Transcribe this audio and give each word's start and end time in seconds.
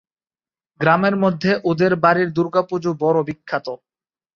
গ্রামের 0.79 1.15
মধ্যে 1.23 1.51
ওদের 1.69 1.91
বাড়ির 2.03 2.29
দুর্গাপুজো 2.31 2.91
বড় 3.03 3.19
বিখ্যাত। 3.27 3.67